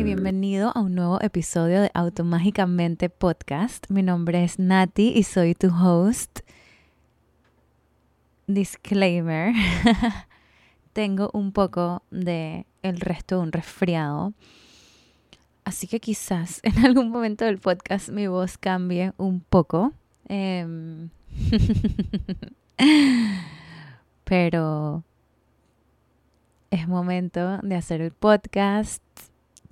[0.00, 3.84] y bienvenido a un nuevo episodio de Automágicamente Podcast.
[3.90, 6.40] Mi nombre es Nati y soy tu host.
[8.46, 9.52] Disclaimer.
[10.94, 14.32] Tengo un poco de el resto de un resfriado.
[15.64, 19.92] Así que quizás en algún momento del podcast mi voz cambie un poco.
[20.28, 21.10] Em,
[24.24, 25.04] pero
[26.70, 29.02] es momento de hacer el podcast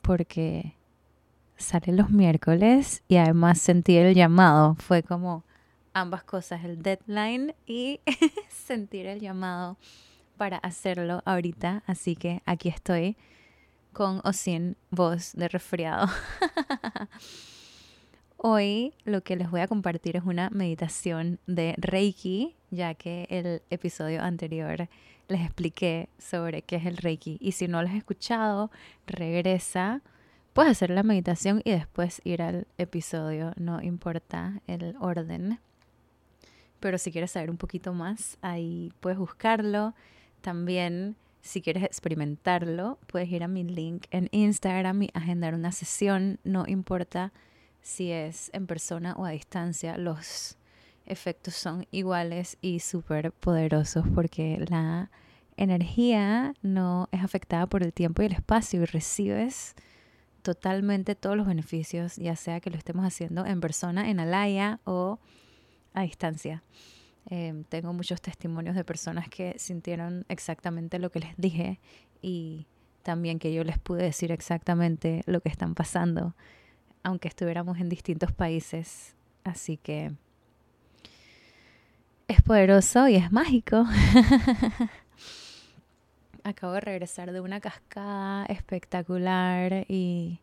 [0.09, 0.75] porque
[1.59, 4.75] sale los miércoles y además sentí el llamado.
[4.77, 5.45] Fue como
[5.93, 8.01] ambas cosas, el deadline y
[8.49, 9.77] sentir el llamado
[10.39, 11.83] para hacerlo ahorita.
[11.87, 13.19] Así que aquí estoy
[13.93, 16.07] con o sin voz de resfriado.
[18.41, 23.63] Hoy lo que les voy a compartir es una meditación de Reiki, ya que el
[23.69, 24.89] episodio anterior
[25.27, 27.39] les expliqué sobre qué es el Reiki.
[27.41, 28.71] Y si no lo has escuchado,
[29.09, 30.03] regresa.
[30.53, 35.59] Puedes hacer la meditación y después ir al episodio, no importa el orden.
[36.79, 39.95] Pero si quieres saber un poquito más, ahí puedes buscarlo.
[40.43, 46.39] También, si quieres experimentarlo, puedes ir a mi link en Instagram y agendar una sesión.
[46.45, 47.33] No importa
[47.83, 50.57] si es en persona o a distancia, los
[51.07, 55.11] efectos son iguales y súper poderosos porque la
[55.57, 59.75] energía no es afectada por el tiempo y el espacio y recibes
[60.43, 65.19] totalmente todos los beneficios, ya sea que lo estemos haciendo en persona, en Alaya o
[65.95, 66.63] a distancia.
[67.27, 71.81] Em, tengo muchos testimonios de personas que sintieron exactamente lo que les dije
[72.23, 72.67] y
[73.03, 76.35] también que yo les pude decir exactamente lo que están pasando,
[77.09, 79.15] aunque estuviéramos en distintos países.
[79.43, 80.13] Así que
[82.29, 83.85] es poderoso y es mágico.
[86.45, 90.41] Acabo de regresar de una cascada espectacular y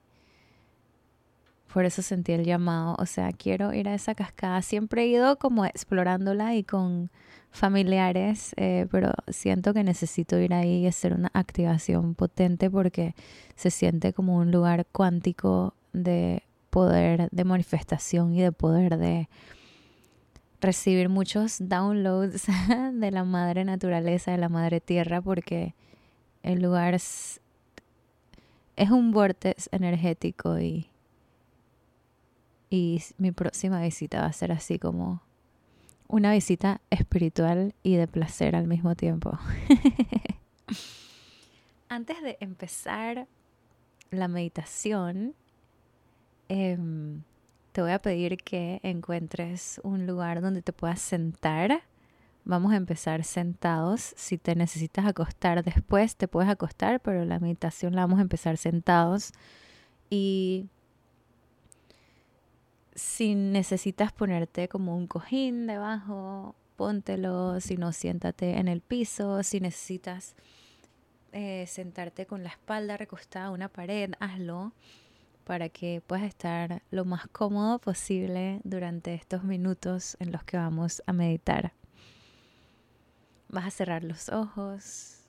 [1.72, 2.96] por eso sentí el llamado.
[2.98, 4.64] O sea, quiero ir a esa cascada.
[4.64, 7.12] Siempre he ido como explorándola y con
[7.52, 13.14] familiares, eh, pero siento que necesito ir ahí y hacer una activación potente porque
[13.56, 16.44] se siente como un lugar cuántico de
[16.76, 19.30] poder, de manifestación y de poder de
[20.60, 22.48] recibir muchos downloads
[22.92, 25.74] de la madre naturaleza, de la madre tierra, porque
[26.44, 27.40] el lugar es,
[28.92, 30.90] un vortex energético y,
[32.70, 35.22] y mi próxima visita va a ser así como
[36.10, 39.40] una visita espiritual y de placer al mismo tiempo.
[41.88, 43.30] Antes de empezar
[44.12, 45.36] la meditación,
[46.50, 46.78] eh,
[47.76, 51.82] te voy a pedir que encuentres un lugar donde te puedas sentar.
[52.46, 54.14] Vamos a empezar sentados.
[54.16, 58.56] Si te necesitas acostar después, te puedes acostar, pero la meditación la vamos a empezar
[58.56, 59.34] sentados.
[60.10, 60.70] Y
[62.94, 67.60] si necesitas ponerte como un cojín debajo, póntelo.
[67.60, 69.44] Si no, siéntate en el piso.
[69.44, 70.36] Si necesitas
[71.34, 74.72] eh, sentarte con la espalda recostada a una pared, hazlo
[75.46, 81.04] para que puedas estar lo más cómodo posible durante estos minutos en los que vamos
[81.06, 81.74] a meditar.
[83.48, 85.20] Vas a cerrar los ojos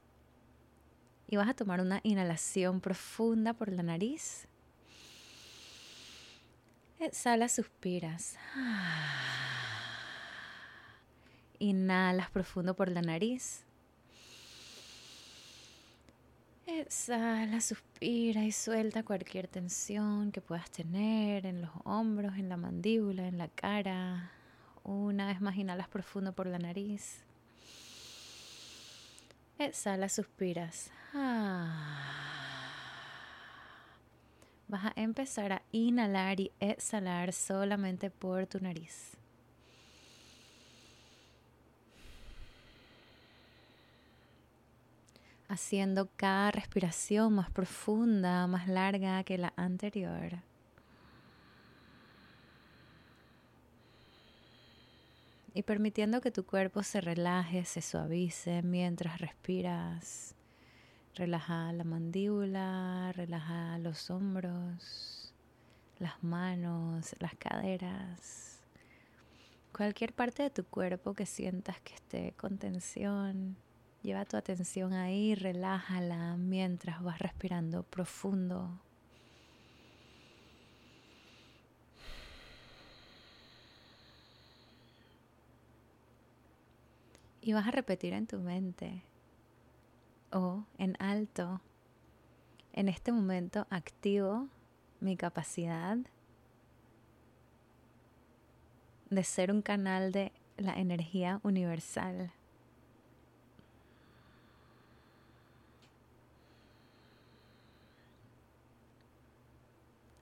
[1.28, 4.48] y vas a tomar una inhalación profunda por la nariz.
[6.98, 8.36] Exhala, suspiras.
[11.58, 13.65] Inhalas profundo por la nariz.
[16.86, 23.26] Exhala, suspira y suelta cualquier tensión que puedas tener en los hombros, en la mandíbula,
[23.26, 24.30] en la cara.
[24.84, 27.24] Una vez más inhalas profundo por la nariz.
[29.58, 30.92] Exhala, suspiras.
[31.12, 32.04] Ah.
[34.68, 39.16] Vas a empezar a inhalar y exhalar solamente por tu nariz.
[45.48, 50.42] Haciendo cada respiración más profunda, más larga que la anterior.
[55.54, 60.34] Y permitiendo que tu cuerpo se relaje, se suavice mientras respiras.
[61.14, 65.32] Relaja la mandíbula, relaja los hombros,
[65.98, 68.60] las manos, las caderas.
[69.72, 73.56] Cualquier parte de tu cuerpo que sientas que esté con tensión.
[74.06, 78.70] Lleva tu atención ahí, relájala mientras vas respirando profundo.
[87.40, 89.02] Y vas a repetir en tu mente
[90.30, 91.60] o en alto
[92.72, 94.46] En este momento activo
[95.00, 95.98] mi capacidad
[99.10, 102.35] de ser un canal de la energía universal.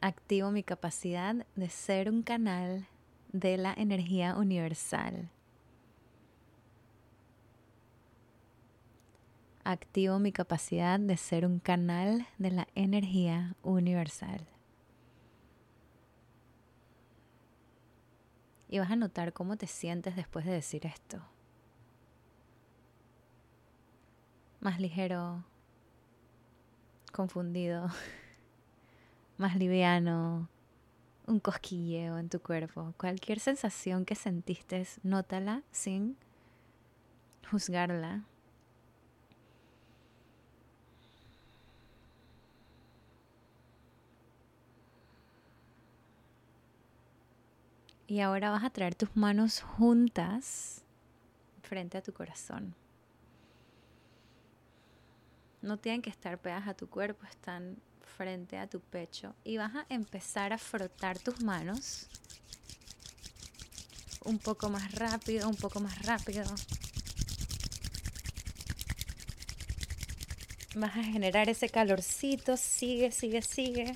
[0.04, 2.86] Activo mi capacidad de ser un canal
[3.32, 5.30] de la energía universal.
[9.64, 14.46] Activo mi capacidad de ser un canal de la energía universal.
[18.68, 21.22] Y vas a notar cómo te sientes después de decir esto.
[24.60, 25.42] Más ligero,
[27.10, 27.88] confundido,
[29.38, 30.48] más liviano,
[31.26, 32.94] un cosquilleo en tu cuerpo.
[32.96, 36.16] Cualquier sensación que sentiste, nótala sin
[37.50, 38.24] juzgarla.
[48.06, 50.84] Y ahora vas a traer tus manos juntas
[51.62, 52.74] frente a tu corazón.
[55.62, 59.34] No tienen que estar pegadas a tu cuerpo, están frente a tu pecho.
[59.44, 62.08] Y vas a empezar a frotar tus manos
[64.24, 66.44] un poco más rápido, un poco más rápido.
[70.76, 73.94] Vas a generar ese calorcito, sigue, sigue, sigue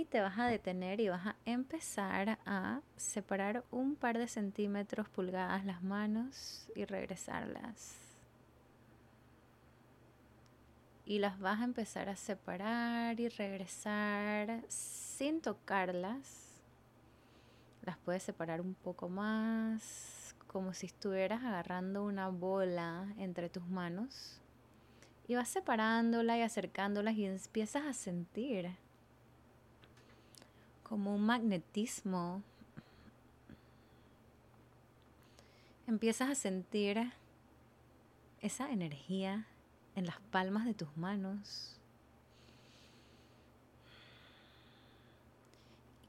[0.00, 5.10] y te vas a detener y vas a empezar a separar un par de centímetros,
[5.10, 8.09] pulgadas las manos y regresarlas.
[11.04, 16.62] Y las vas a empezar a separar y regresar sin tocarlas.
[17.82, 24.40] Las puedes separar un poco más, como si estuvieras agarrando una bola entre tus manos.
[25.26, 28.70] Y vas separándola y acercándolas y empiezas a sentir
[30.82, 32.42] como un magnetismo.
[35.86, 37.12] Empiezas a sentir
[38.40, 39.46] esa energía
[39.94, 41.76] en las palmas de tus manos.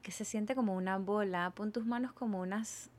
[0.02, 1.50] Que se siente como una bola.
[1.50, 2.90] Pon tus manos como unas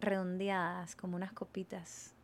[0.00, 2.14] redondeadas, como unas copitas.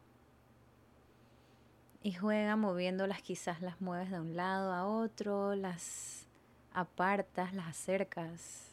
[2.03, 6.26] Y juega moviéndolas, quizás las mueves de un lado a otro, las
[6.73, 8.71] apartas, las acercas.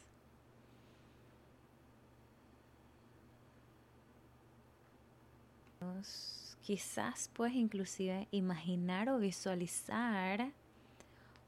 [6.68, 10.52] Quizás puedes inclusive imaginar o visualizar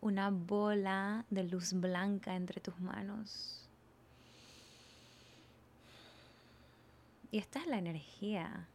[0.01, 3.69] una bola de luz blanca entre tus manos.
[7.31, 8.67] Y esta es la energía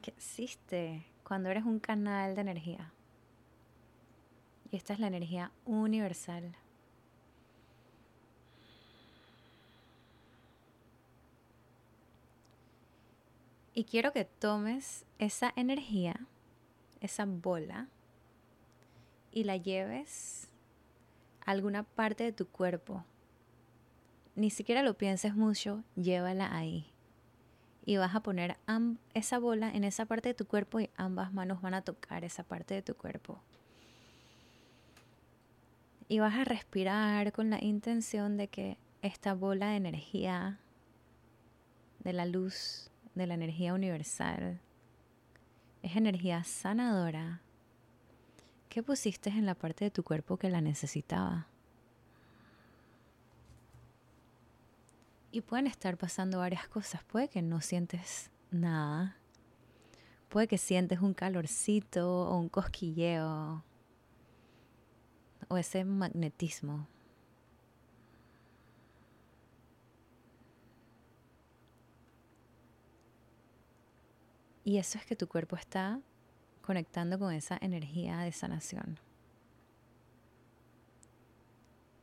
[0.00, 2.92] que existe cuando eres un canal de energía.
[4.70, 6.54] Y esta es la energía universal.
[13.80, 16.14] Y quiero que tomes esa energía,
[17.00, 17.88] esa bola,
[19.32, 20.50] y la lleves
[21.46, 23.06] a alguna parte de tu cuerpo.
[24.34, 26.92] Ni siquiera lo pienses mucho, llévala ahí.
[27.86, 28.58] Y vas a poner
[29.14, 32.42] esa bola en esa parte de tu cuerpo y ambas manos van a tocar esa
[32.42, 33.40] parte de tu cuerpo.
[36.06, 40.60] Y vas a respirar con la intención de que esta bola de energía,
[42.00, 44.60] de la luz, de la energía universal,
[45.82, 47.40] es energía sanadora,
[48.68, 51.46] ¿qué pusiste en la parte de tu cuerpo que la necesitaba?
[55.32, 57.04] Y pueden estar pasando varias cosas.
[57.04, 59.16] Puede que no sientes nada.
[60.28, 63.64] Puede que sientes un calorcito o un cosquilleo
[65.48, 66.86] o ese magnetismo.
[74.70, 76.00] Y eso es que tu cuerpo está
[76.62, 79.00] conectando con esa energía de sanación.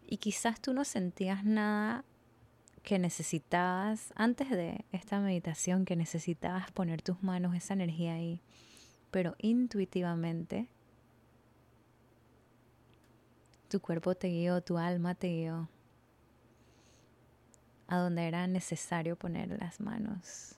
[0.05, 2.03] Y quizás tú no sentías nada
[2.83, 8.41] que necesitabas antes de esta meditación, que necesitabas poner tus manos, esa energía ahí,
[9.11, 10.67] pero intuitivamente
[13.69, 15.69] tu cuerpo te guió, tu alma te guió
[17.87, 20.57] a donde era necesario poner las manos.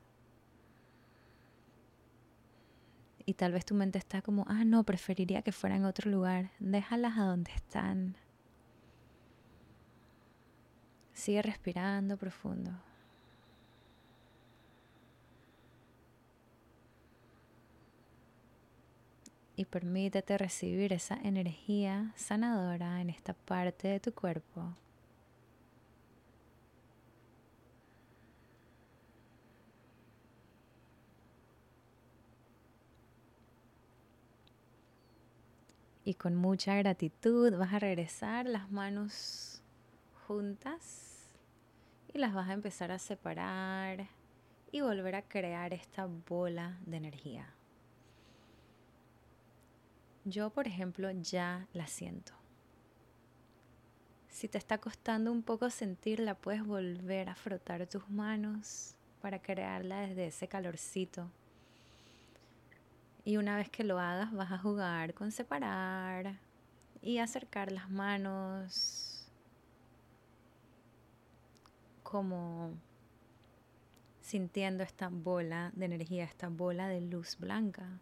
[3.29, 6.50] Y tal vez tu mente está como, ah, no, preferiría que fuera en otro lugar.
[6.57, 8.17] Déjalas a donde están.
[11.13, 12.71] Sigue respirando profundo.
[19.55, 24.74] y permítete recibir esa energía sanadora en esta parte de tu cuerpo.
[36.09, 39.61] Y con mucha gratitud vas a regresar las manos
[40.25, 41.29] juntas
[42.11, 44.07] y las vas a empezar a separar
[44.71, 47.53] y volver a crear esta bola de energía.
[50.25, 52.33] Yo, por ejemplo, ya la siento.
[54.29, 60.07] Si te está costando un poco sentirla, puedes volver a frotar tus manos para crearla
[60.07, 61.29] desde ese calorcito.
[63.29, 66.39] Y una vez que lo hagas, vas a jugar con separar
[67.00, 69.31] y acercar las manos
[72.01, 72.74] como
[74.19, 78.00] sintiendo esta bola de energía, esta bola de luz blanca.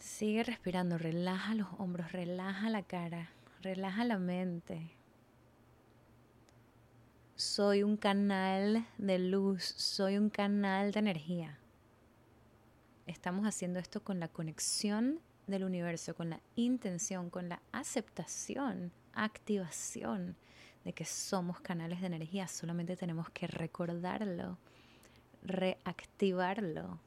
[0.00, 3.30] Sigue respirando, relaja los hombros, relaja la cara,
[3.60, 4.96] relaja la mente.
[7.36, 11.61] Soy un canal de luz, soy un canal de energía.
[13.06, 20.36] Estamos haciendo esto con la conexión del universo, con la intención, con la aceptación, activación
[20.84, 24.58] de que somos canales de energía, solamente tenemos que recordarlo,
[25.42, 27.00] reactivarlo.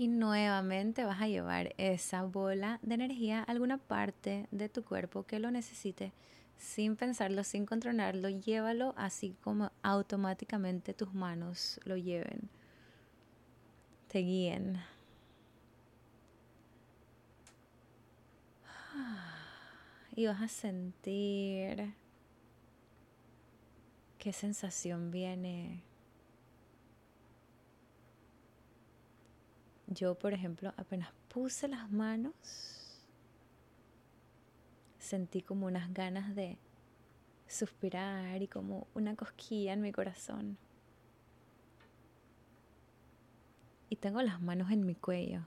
[0.00, 5.24] Y nuevamente vas a llevar esa bola de energía a alguna parte de tu cuerpo
[5.24, 6.14] que lo necesite
[6.56, 12.48] sin pensarlo, sin controlarlo, llévalo así como automáticamente tus manos lo lleven,
[14.08, 14.80] te guíen.
[20.16, 21.92] Y vas a sentir
[24.16, 25.89] qué sensación viene.
[29.90, 32.80] Yo, por ejemplo, apenas puse las manos
[35.00, 36.58] sentí como unas ganas de
[37.48, 40.56] suspirar y como una cosquilla en mi corazón.
[43.88, 45.46] Y tengo las manos en mi cuello.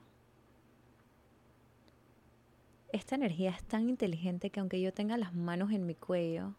[2.92, 6.54] Esta energía es tan inteligente que aunque yo tenga las manos en mi cuello,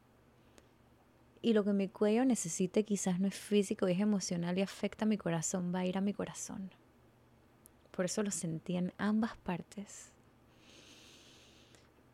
[1.44, 5.08] y lo que mi cuello necesite quizás no es físico, es emocional y afecta a
[5.08, 6.72] mi corazón, va a ir a mi corazón.
[7.96, 10.12] Por eso lo sentí en ambas partes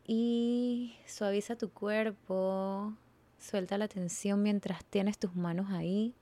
[0.05, 2.93] y suaviza tu cuerpo,
[3.39, 6.13] suelta la tensión mientras tienes tus manos ahí,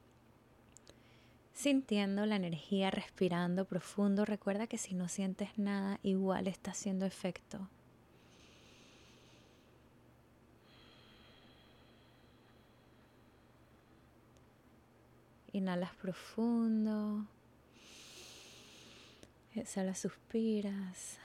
[1.53, 4.25] sintiendo la energía, respirando profundo.
[4.25, 7.67] Recuerda que si no sientes nada, igual está haciendo efecto.
[15.51, 17.25] Inhalas profundo.
[19.55, 21.19] Exhala, suspiras.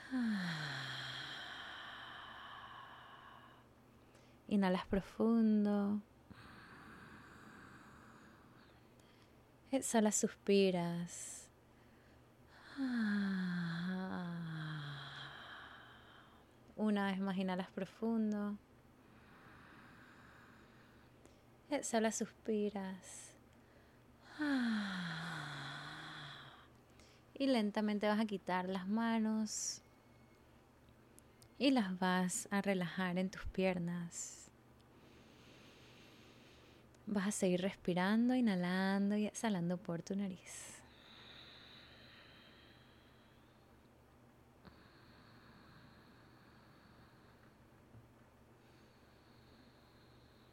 [4.47, 6.01] Inhalas profundo.
[9.71, 11.49] Exhalas, suspiras.
[16.75, 18.57] Una vez más inhalas profundo.
[21.69, 23.35] Exhalas, suspiras.
[27.37, 29.81] Y lentamente vas a quitar las manos
[31.59, 34.49] y las vas a relajar en tus piernas.
[37.07, 40.75] Vas a seguir respirando, inhalando y exhalando por tu nariz.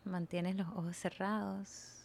[0.05, 2.02] Mantienes los ojos cerrados.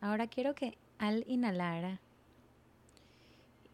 [0.00, 1.98] Ahora quiero que al inhalar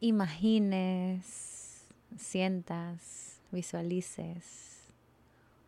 [0.00, 4.76] imagines, sientas, visualices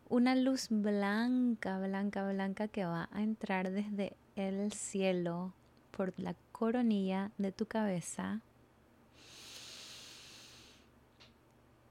[0.09, 5.53] una luz blanca, blanca, blanca que va a entrar desde el cielo
[5.91, 8.41] por la coronilla de tu cabeza.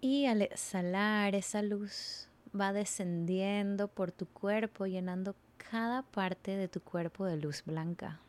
[0.00, 5.37] Y al exhalar esa luz va descendiendo por tu cuerpo, llenando
[5.70, 8.20] cada parte de tu cuerpo de luz blanca.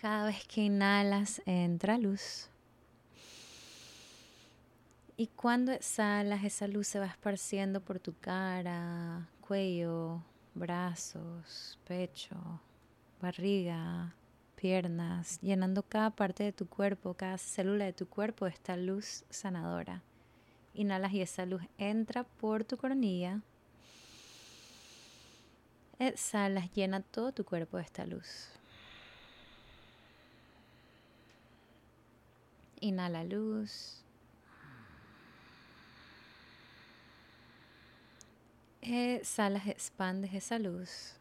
[0.00, 2.48] Cada vez que inhalas entra luz.
[5.16, 10.22] Y cuando exhalas, esa luz se va esparciendo por tu cara, cuello,
[10.54, 12.36] brazos, pecho,
[13.20, 14.14] barriga,
[14.54, 19.24] piernas, llenando cada parte de tu cuerpo, cada célula de tu cuerpo de esta luz
[19.30, 20.04] sanadora.
[20.74, 23.40] Inhalas y esa luz entra por tu coronilla.
[25.98, 28.52] Exhalas, llena todo tu cuerpo de esta luz.
[32.80, 34.04] Inhala luz.
[38.80, 41.14] Exhalas, expandes esa luz.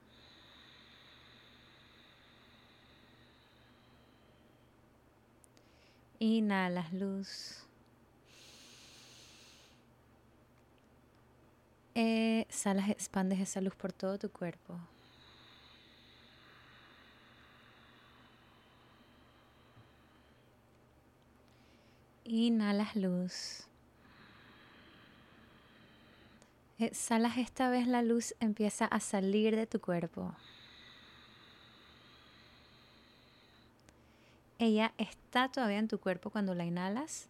[6.19, 7.63] Inhalas luz.
[11.95, 14.79] Exhalas, expandes esa luz por todo tu cuerpo.
[22.29, 23.67] Inhalas luz.
[26.77, 30.35] Exhalas esta vez la luz empieza a salir de tu cuerpo.
[34.59, 37.29] Ella está todavía en tu cuerpo cuando la inhalas,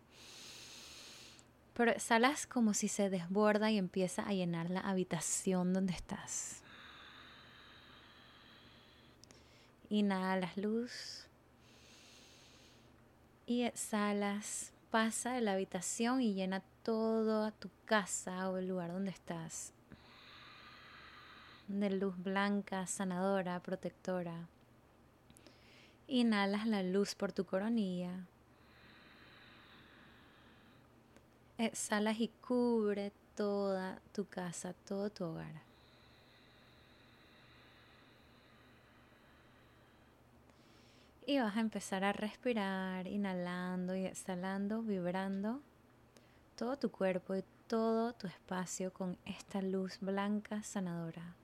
[1.75, 6.63] pero exhalas como si se desborda y empieza a llenar la habitación donde estás.
[9.91, 11.27] Inhalas luz
[13.45, 19.11] y exhalas pasa de la habitación y llena toda tu casa o el lugar donde
[19.11, 19.73] estás
[21.67, 24.47] de luz blanca, sanadora, protectora.
[26.07, 28.25] Inhalas la luz por tu coronilla.
[31.57, 35.66] Exhalas y cubre toda tu casa, todo tu hogar.
[41.29, 45.61] Y vas a empezar a respirar, inhalando y exhalando, vibrando
[46.55, 51.35] todo tu cuerpo y todo tu espacio con esta luz blanca sanadora.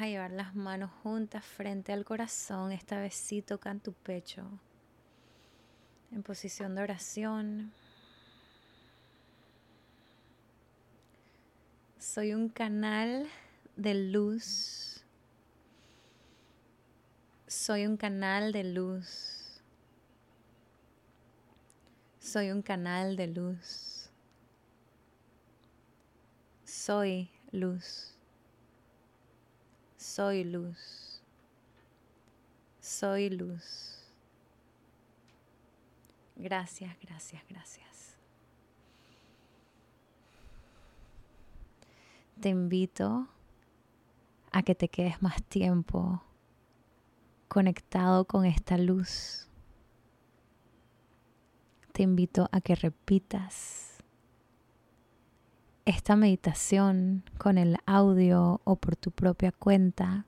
[0.00, 4.46] A llevar las manos juntas frente al corazón, esta vez sí tocan tu pecho.
[6.10, 7.70] En posición de oración.
[11.98, 13.28] Soy un canal
[13.76, 15.04] de luz.
[17.46, 19.60] Soy un canal de luz.
[22.20, 24.08] Soy un canal de luz.
[26.64, 28.14] Soy luz.
[30.20, 31.22] Soy luz.
[32.78, 34.04] Soy luz.
[36.36, 38.18] Gracias, gracias, gracias.
[42.38, 43.28] Te invito
[44.52, 46.22] a que te quedes más tiempo
[47.48, 49.48] conectado con esta luz.
[51.92, 53.89] Te invito a que repitas
[55.90, 60.24] esta meditación con el audio o por tu propia cuenta,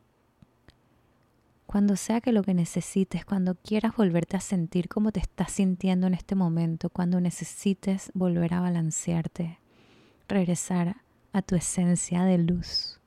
[1.66, 6.06] cuando sea que lo que necesites, cuando quieras volverte a sentir como te estás sintiendo
[6.06, 9.58] en este momento, cuando necesites volver a balancearte,
[10.28, 10.96] regresar
[11.32, 13.00] a tu esencia de luz.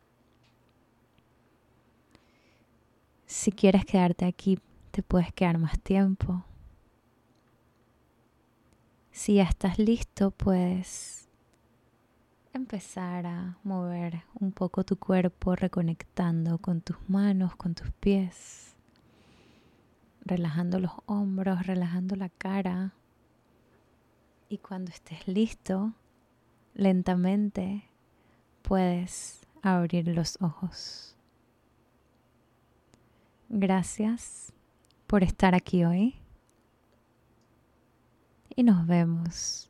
[3.28, 4.60] Si quieres quedarte aquí,
[4.92, 6.46] te puedes quedar más tiempo.
[9.12, 11.25] Si ya estás listo, puedes
[12.56, 18.76] empezar a mover un poco tu cuerpo, reconectando con tus manos, con tus pies,
[20.22, 22.94] relajando los hombros, relajando la cara.
[24.50, 25.94] Y cuando estés listo,
[26.74, 27.84] lentamente
[28.62, 31.16] puedes abrir los ojos.
[33.50, 34.54] Gracias
[35.08, 36.16] por estar aquí hoy
[38.56, 39.70] y nos vemos